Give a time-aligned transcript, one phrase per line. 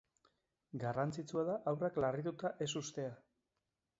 [0.83, 3.15] Garrantzitsua da haurrak larrituta ez uztea.